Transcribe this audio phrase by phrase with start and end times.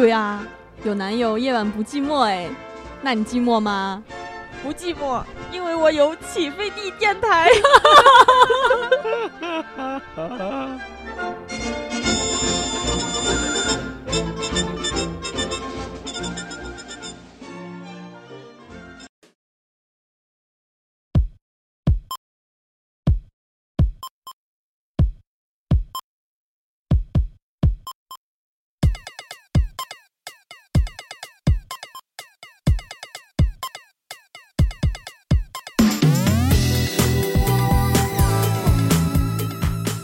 [0.00, 0.42] 对啊，
[0.82, 2.48] 有男友夜晚不寂寞哎，
[3.02, 4.02] 那你寂寞吗？
[4.62, 7.50] 不寂寞，因为我有起飞地电台。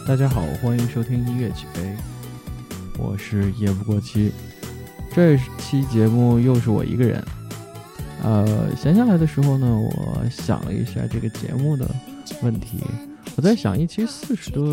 [0.06, 1.92] 大家好，欢迎收听音乐起飞，
[2.96, 4.30] 我是夜不过期。
[5.12, 7.20] 这期节目又是我一个人。
[8.22, 11.90] 呃，闲下来的时候呢，我想了一下这个节目的
[12.40, 12.84] 问题，
[13.34, 14.64] 我在想，一期四十多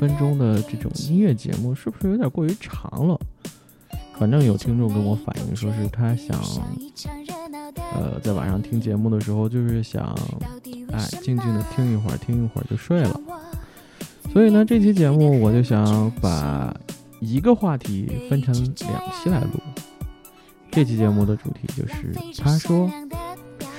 [0.00, 3.20] 分钟的这种音乐节目是不是有点过于长了？
[4.18, 6.40] 反正有听众跟我反映说是他想，
[7.92, 10.18] 呃，在晚上听节目的时候就是想，
[10.90, 13.17] 哎，静静的听一会儿，听一会儿就睡了。
[14.38, 16.72] 所以呢，这期节目我就想把
[17.18, 19.50] 一个话题分成两期来录。
[20.70, 22.88] 这期节目的主题就是他说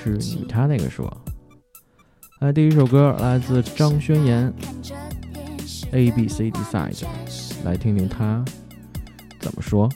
[0.04, 1.10] 是你他那个说。
[2.40, 4.52] 来，第一首歌来自张轩言
[5.92, 7.04] ，A B C D side，
[7.64, 8.44] 来听听他
[9.40, 9.88] 怎么说。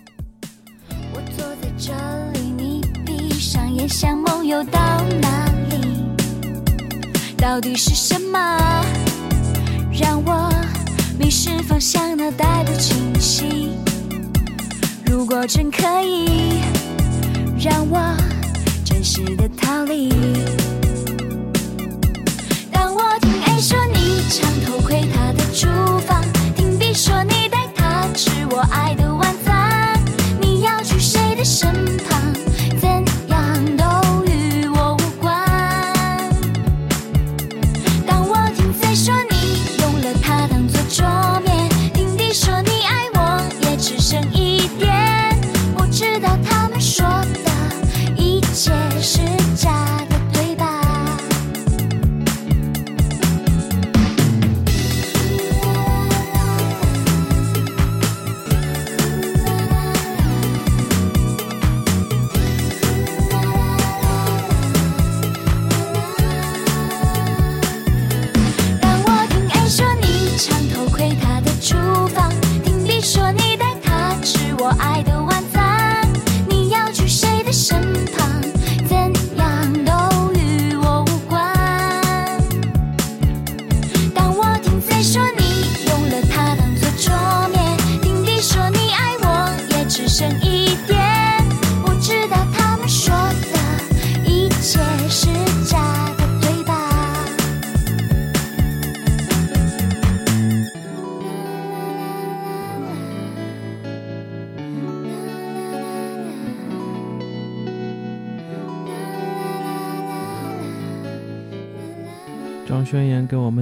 [1.13, 1.93] 我坐在这
[2.33, 4.81] 里，你闭上眼，想梦游到
[5.21, 6.07] 哪里？
[7.37, 8.83] 到底是什么？
[9.97, 10.51] 让我
[11.19, 13.71] 迷失方向，脑袋不清晰。
[15.07, 16.61] 如果真可以，
[17.61, 18.17] 让我
[18.85, 20.09] 真实的逃离。
[22.73, 25.69] 当我听 A 说你常偷窥他的厨
[26.01, 26.23] 房，
[26.57, 29.97] 听 B 说你带他吃我爱的晚餐，
[30.41, 32.14] 你要去谁的身旁？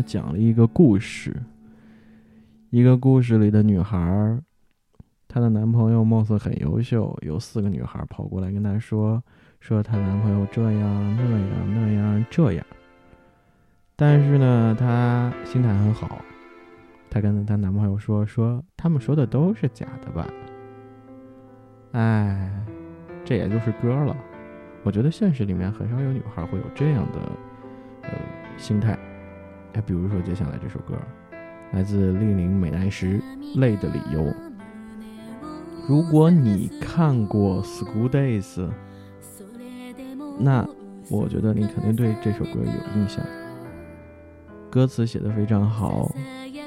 [0.02, 1.34] 讲了一个故事，
[2.70, 4.38] 一个故事里的女孩，
[5.28, 9.22] 她的男朋友貌似很优秀，有四个女孩跑过来跟她说，
[9.60, 12.66] 说她男朋友这样那样那样这样，
[13.96, 16.20] 但是呢，她心态很好，
[17.08, 20.26] 她跟她男朋友说，说他们说的都是假的吧，
[21.92, 22.50] 哎，
[23.24, 24.16] 这也就是歌了。
[24.82, 27.20] 我觉得现实里面很少有女孩会有这样的，
[28.02, 28.10] 呃。
[28.58, 28.96] 心态，
[29.74, 30.94] 哎，比如说接下来这首歌，
[31.72, 33.20] 来自丽玲美奈实
[33.60, 34.20] 《累的理由》。
[35.88, 38.54] 如果你看过《School Days》，
[40.38, 40.66] 那
[41.10, 43.24] 我觉得你肯定对这首歌有印象。
[44.70, 46.14] 歌词写的非常好，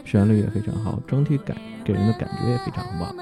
[0.04, 3.16] 旋律也非常好，整体感给人的感觉也非常棒。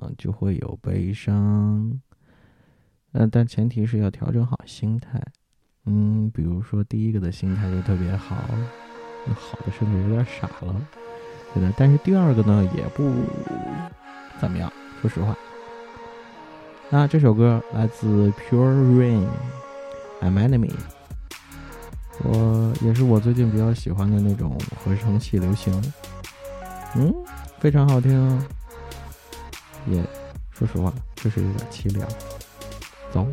[0.00, 2.00] 失望，就会有悲伤。
[3.12, 5.20] 呃，但前提是要调整好心态。
[5.86, 8.36] 嗯，比如说第一个的心态就特别好，
[9.34, 10.74] 好的甚至有点傻了，
[11.54, 11.72] 对的。
[11.76, 13.10] 但是第二个呢，也不
[14.40, 15.36] 怎么样，说实话。
[16.90, 19.20] 那这首歌来自 Pure
[20.20, 20.72] Rain，I'm Enemy。
[22.22, 25.72] 我也是我最近比较喜欢的那种合成器流行，
[26.94, 27.14] 嗯，
[27.58, 28.38] 非常好听，
[29.86, 30.02] 也
[30.50, 32.08] 说实话，确实有点凄凉。
[33.12, 33.26] 走，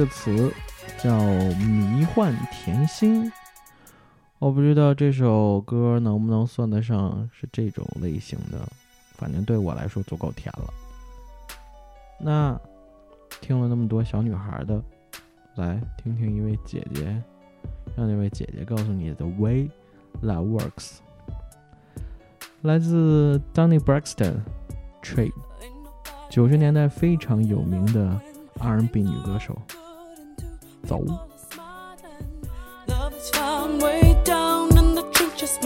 [0.00, 0.50] 个词，
[0.98, 1.14] 叫
[1.56, 3.30] 迷幻甜心。
[4.38, 8.66] 我不知道这首歌能不能算得上是这种类型的，
[9.16, 10.72] 反正对我来说足够甜了。
[12.18, 12.58] 那
[13.42, 14.82] 听了那么多小女孩的，
[15.56, 17.22] 来听听一位姐姐，
[17.94, 19.70] 让那位姐姐告诉你 The way
[20.22, 21.00] that works。
[22.62, 25.32] 来自 Donny Braxton，Trade，
[26.30, 28.18] 九十年代非常有名的
[28.58, 29.60] R&B 女歌手。
[30.86, 31.00] 走。
[32.86, 35.58] Love is found way down in the trenches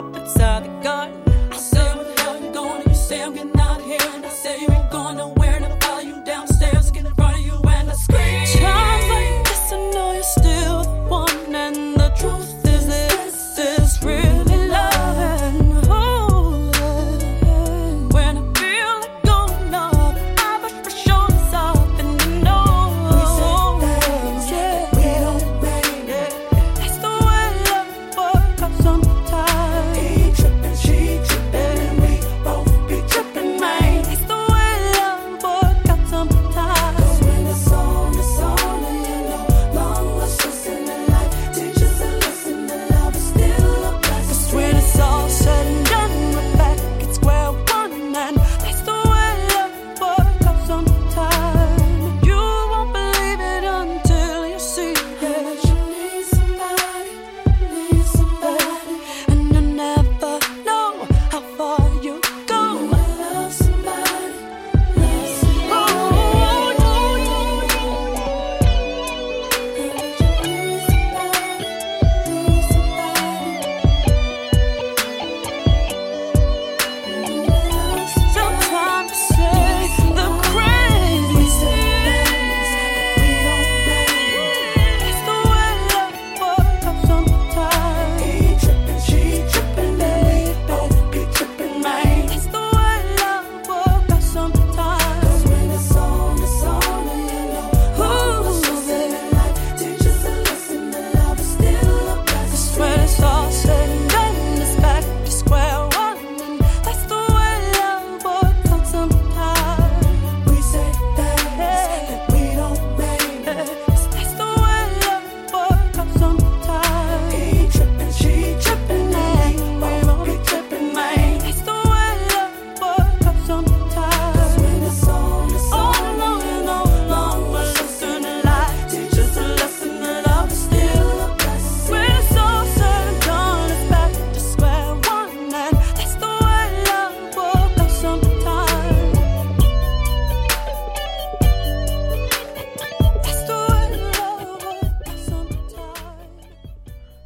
[0.00, 1.19] up inside the garden.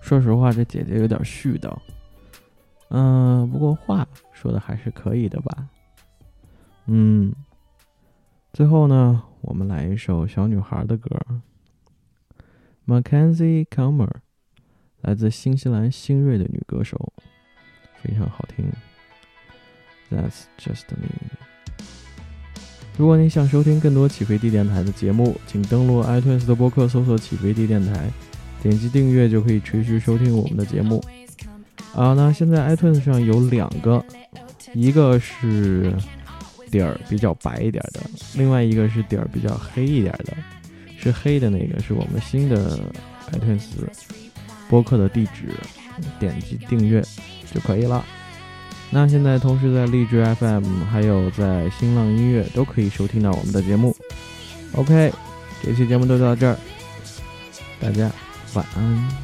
[0.04, 1.74] 说实话，这姐姐有点絮叨。
[2.90, 5.66] 嗯，不过话说的还是可以的吧。
[6.84, 7.34] 嗯，
[8.52, 11.08] 最后呢，我们来一首小女孩的歌
[12.86, 14.10] ，Mackenzie Comer，
[15.00, 17.14] 来自新西兰新锐的女歌手，
[18.02, 18.70] 非常好听。
[20.10, 21.08] That's just me。
[22.98, 28.10] 如果你想收听更多起飞地电台的节目，请登录 iTunes 的播客搜索“起飞地电台”，
[28.64, 31.04] 点击订阅就可以持续收听我们的节目。
[31.94, 34.02] 啊，那现在 iTunes 上有两个，
[34.72, 35.94] 一个是
[36.70, 38.00] 底儿比较白一点的，
[38.36, 40.34] 另外一个是底儿比较黑一点的。
[40.98, 42.80] 是黑的那个是我们新的
[43.32, 43.66] iTunes
[44.70, 45.54] 播客的地址，
[46.18, 47.04] 点击订阅
[47.52, 48.02] 就可以了。
[48.90, 53.94] 那现在同时在荔枝 FM 还有在新浪音乐都可以收听到我们的节目。
[54.72, 55.12] OK，
[55.62, 56.56] 这期节目就到这儿，
[57.80, 58.10] 大家
[58.54, 59.23] 晚安。